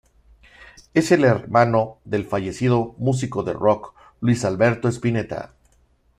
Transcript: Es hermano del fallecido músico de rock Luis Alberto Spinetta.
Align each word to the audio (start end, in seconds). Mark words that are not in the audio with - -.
Es 0.95 1.11
hermano 1.11 1.99
del 2.05 2.25
fallecido 2.25 2.95
músico 2.97 3.43
de 3.43 3.53
rock 3.53 3.93
Luis 4.19 4.43
Alberto 4.45 4.87
Spinetta. 4.87 5.53